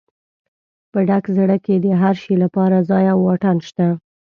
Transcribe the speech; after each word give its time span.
په 0.91 0.99
ډک 1.07 1.25
زړه 1.37 1.57
کې 1.65 1.75
د 1.85 1.87
هر 2.01 2.15
شي 2.23 2.35
لپاره 2.43 2.85
ځای 2.89 3.05
او 3.13 3.19
واټن 3.27 3.57
شته. 3.67 3.87